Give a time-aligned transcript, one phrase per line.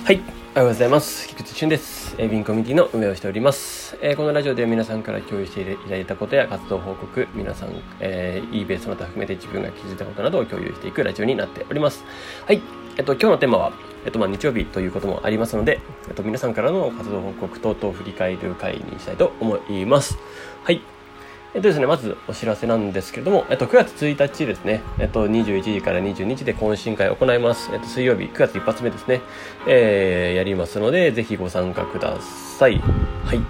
[0.00, 0.20] はい、
[0.54, 1.28] おはようございます。
[1.28, 2.16] 菊池俊です。
[2.18, 3.96] えー、ビンコミュニティの運営をしております。
[4.02, 7.70] えーこのラジオでは皆さんから共有していただいたことや活動報告、皆さん、
[8.00, 12.04] えー、eBay その他含めて自分が気づいたことなどを共有していくラジオになっております。
[12.46, 12.60] はい、
[12.96, 13.72] えっと、今日のテーマは、
[14.04, 20.18] えっと、まあ、日曜日ということもありますので、えっと、皆さんからの活動報告等々を振り返る会にしたいと思います。
[20.64, 20.80] はい。
[21.54, 27.70] えっとですね、まずお知らせなんですけれども、えっと、9月1日ですね、えっと、21時から22時で懇親会を行います。
[27.74, 29.20] えっと、水曜日、9月一発目ですね、
[29.66, 32.78] えー、やりますので、ぜひご参加ください。
[32.78, 33.40] はい。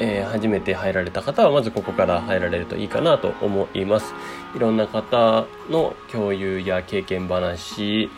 [0.00, 4.14] えー初めて入られた方は、まずここから入られるといいかなと思います。
[4.56, 8.10] いろんな方の共有や経験話、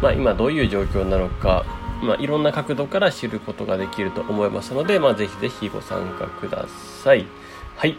[0.00, 1.64] まあ、今どういう状況なのか、
[2.02, 6.66] まあ、いろんな角度から知ることができると思いますので、まあ、ぜひぜひご参加くだ
[7.02, 7.26] さい。
[7.76, 7.96] はい。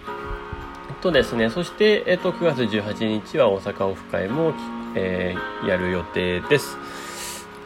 [1.02, 4.54] とですね、そして、えっと、9月18日は大阪オフ会も、
[4.96, 6.78] えーやる予定です。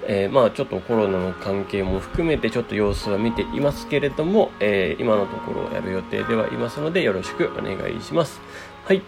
[0.08, 8.39] えーまあちょっとコロナの関係も含めてちょっと様子は見ていますけれども、えー今のところやる予定ではいますのでよろしくお願いします。
[8.86, 9.02] はい。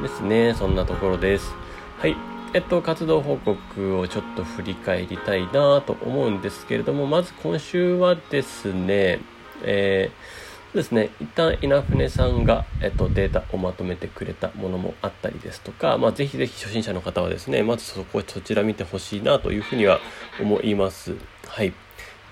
[0.00, 0.54] ですね。
[0.54, 1.52] そんなところです。
[1.98, 2.16] はい。
[2.54, 9.20] えっと、活動報告をちょっと振り返りたいなと思うんですけれども、まず今週はですね、
[9.62, 10.41] えー
[10.74, 20.00] ですね、一旦稲船さんが、えっと、データをまとめてくれたものもあったりですとか、まあ、ぜひぜひ初心者の方はですね、まずそこ、そちら見てほしいなというふうには
[20.40, 21.14] 思います。
[21.46, 21.74] はい。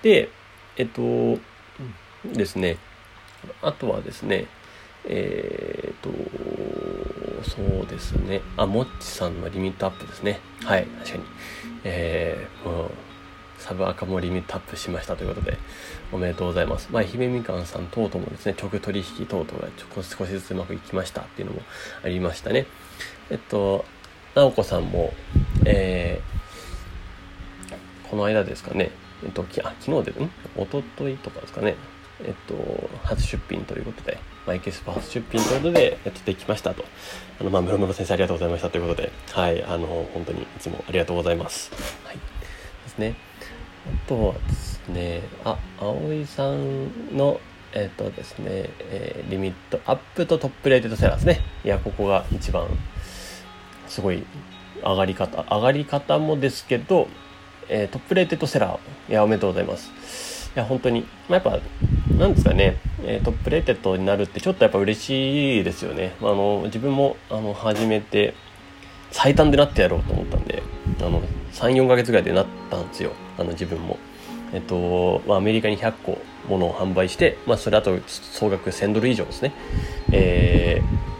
[0.03, 0.31] で、
[0.79, 1.39] えっと、
[2.25, 2.79] ですね、
[3.61, 4.47] あとはですね、
[5.05, 10.41] えーっと、そうですね、あ、もっちさんのリミットアップですね。
[10.65, 11.25] はい、確かに。
[11.85, 12.60] えー、
[13.71, 15.57] サブアカもリミットアップしましたということで、
[16.11, 16.89] おめでとうございます。
[16.91, 21.63] まあ、姫みかんさん等々もですね、直取引等々がちょ少しずつうまくいきましたっていうのも
[22.05, 22.67] ありましたね。
[23.31, 23.85] えっと、
[24.35, 25.15] なおこさんも、
[25.65, 26.41] えー
[28.11, 28.91] この間ですかね、
[29.23, 30.25] えっと、きあ昨日で、ん？
[30.57, 31.77] 一昨日とかですかね、
[32.25, 36.85] えっと、初出品ということで、マイケスパ初出品ということで、えっと、できましたと。
[37.41, 41.71] あの、まあ、室室先生ありがとうございましたということで、はい、あの、本当にいつもありがとうございます。
[42.05, 42.17] はい。
[42.17, 42.23] で
[42.89, 43.15] すね。
[43.87, 47.41] あとはですね、あ、葵さんの、
[47.73, 51.41] えっ、とですね、えーリミットアップとトップレーテッドセラーですね。
[51.65, 52.67] いや、ここが一番、
[53.87, 54.25] すごい
[54.83, 57.09] 上がり方、上がり方もですけど、
[57.69, 60.51] えートップレーテッドセラー、いや、おめでとうございます。
[60.55, 61.61] いや、本当に、まあ、やっぱ、
[62.17, 66.17] なんですかね、えートップレーテッドになるってちょっとやっぱ嬉しいですよね。
[66.21, 68.35] まあの、自分も、あの、始めて、
[69.11, 70.63] 最短でなってやろうと思ったんで、
[71.01, 71.23] あの、
[71.53, 73.13] 3、4ヶ月ぐらいでなったんですよ。
[73.39, 73.99] あの、自分も。
[74.53, 79.53] えっと、まあ、アメリカに100個ものを販売して、まあ、それあと総額1000ドル以上ですね。
[80.13, 81.11] えー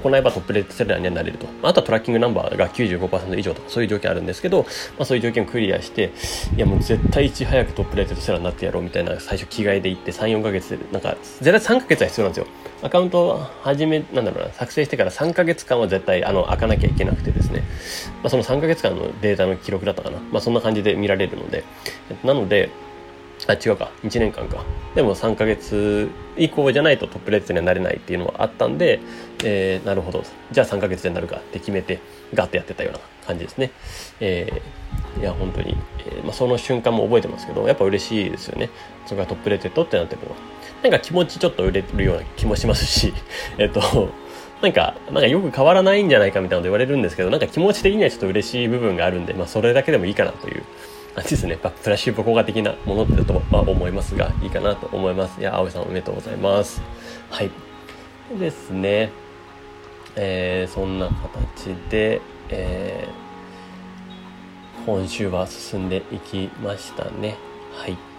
[0.00, 1.46] 行えばトップレートセラーにはなれると。
[1.62, 4.68] あとはトラッキングナンバーが95%以上とかそういう条件あるんですけど、ま
[5.00, 6.12] あ、そういう条件をクリアして、
[6.56, 12.46] いやもう絶対いち早くトップレートセラーになってやろうみたいな最初着替えで行って3、4ヶ月で、なんか絶対3ヶ月は必要なんですよ。
[12.82, 17.62] アカウントを始め、なんだろうな、作成してから3ヶ月間は絶対あの開かなきゃいけなくてですね、
[18.22, 20.18] まあ、その3ヶ月間のデータの記録だったかな。
[20.30, 21.64] まあそんな感じで見られるので、
[22.22, 22.70] なので、
[23.48, 23.90] あ、違うか。
[24.02, 24.64] 1年間か。
[24.94, 29.00] でも3ヶ月以降じゃないとトップレートにはなれないっていうのはあったんで、
[29.44, 30.24] えーなるほど。
[30.52, 32.00] じゃあ3ヶ月でなるかって決めて、
[32.34, 33.70] ガッてやってたような感じですね。
[34.20, 35.76] えーいや、本当に、
[36.06, 38.68] えーまあ、その瞬間も覚えてますけど、やっぱ嬉しいですよね。
[39.06, 40.36] それがトップレーテッドってなってるのは。
[40.90, 43.12] なんか気持ちちょっと売れてるような気もしますし、
[43.58, 43.80] えっと、
[44.62, 50.62] なんか、なんかよく変わらないんじゃないかみたいなこと言われるんですけど、なんか気持ち的にはちょっと嬉しい部分があるんで、まあそれだけでもいいかなという
[51.16, 51.58] 感じですね。
[51.62, 55.40] まあプラシーボ効果的なものだとは思いますが、いいかなと思います。
[55.40, 56.80] いや、葵さんおめでとうございます。
[57.30, 57.50] はい。
[58.38, 59.10] でですね、
[60.14, 63.26] えーそんな形で、えー
[64.86, 67.36] 今週は進んでいきましたね。
[67.72, 68.15] はい。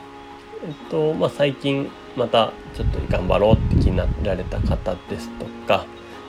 [0.64, 5.86] えっと、まあ、最近またちょっと頑張ろうって気になられた方ですとか、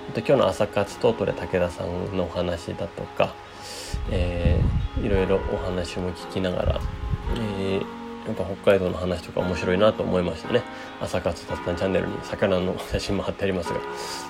[0.09, 3.35] あと今日の朝活トートで武田さんのお話だとか、
[4.11, 6.81] えーいろいろお話も聞きながら、
[7.37, 10.63] えーやっぱ北海道の話とか面白いなと思いましたね。
[11.01, 13.81] 朝活雑談チャンネルに魚の写真も貼ってありますが、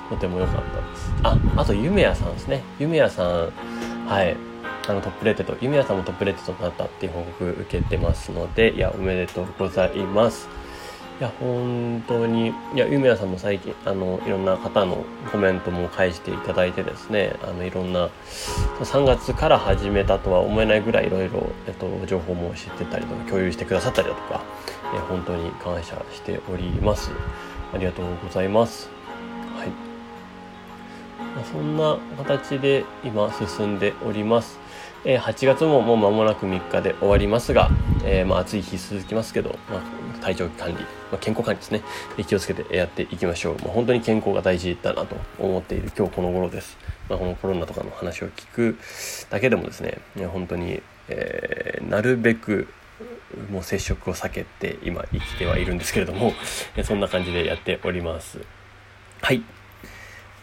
[0.09, 1.13] とても良かったです。
[1.25, 2.63] あ、あと、ゆめやさんですね。
[2.79, 3.53] ゆめやさん、
[4.07, 4.37] はい。
[4.89, 10.49] あのトップレーテッド、ゆめやさんもトップレーテッドになったっていう報告受けてますので、いや、おめでとうございます。
[11.21, 18.09] いや、本当に、いや、ゆめやさんも最近、あの、いろんな方のコメントも返していただいてですね、あの、いろんな、
[18.81, 24.43] 3月から始めたとは思えないぐらいいろいろ、えっと、情報も知ってたりとか、共有してくださったりだとか、
[24.95, 27.11] え本当に感謝しております。
[27.75, 28.89] ありがとうございます。
[29.57, 29.89] はい。
[31.37, 34.68] まそんな形で今進んでおります。
[35.05, 37.71] え、8月ももう間もなく3日で終わりますが、
[38.05, 40.81] えー、まあ暑い日続きますけど、まあ、体調管理、ま
[41.15, 41.83] あ、健康管理ですね、
[42.27, 43.55] 気をつけてやっていきましょう。
[43.63, 46.77] まあ、本当に健康が大事だなと思っている今日この頃です。
[47.09, 48.79] まあ、このコロナとかの話を聞く
[49.31, 49.99] だけでもですね、
[50.33, 52.69] 本当に、えー、なるべく
[53.51, 56.33] もう接触を避けて今生きてはいるんですけれども、
[56.83, 58.41] そんな感じでやっております。
[59.23, 59.43] はい。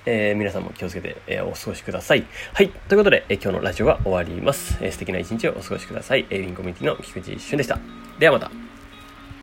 [0.05, 2.25] えー、皆さんも気をつけて、えー、お過ごしください。
[2.53, 2.69] はい。
[2.69, 4.77] ということで、えー、今日のラジオは終わります。
[4.81, 6.25] えー、素敵な一日をお過ごしください。
[6.29, 7.79] エイリンコミュニティの菊池俊でした。
[8.19, 8.64] ではまた。